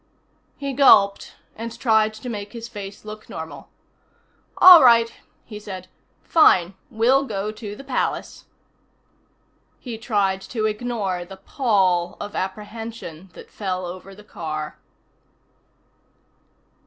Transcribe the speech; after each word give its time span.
"_He 0.57 0.73
gulped 0.73 1.35
and 1.55 1.79
tried 1.79 2.11
to 2.15 2.27
make 2.27 2.53
his 2.53 2.67
face 2.67 3.05
look 3.05 3.29
normal. 3.29 3.69
"All 4.57 4.83
right," 4.83 5.13
he 5.45 5.59
said. 5.59 5.89
"Fine. 6.23 6.73
We'll 6.89 7.23
go 7.25 7.51
to 7.51 7.75
the 7.75 7.83
Palace." 7.83 8.45
He 9.77 9.99
tried 9.99 10.41
to 10.41 10.65
ignore 10.65 11.23
the 11.23 11.37
pall 11.37 12.17
of 12.19 12.35
apprehension 12.35 13.29
that 13.33 13.51
fell 13.51 13.85
over 13.85 14.15
the 14.15 14.23
car. 14.23 14.79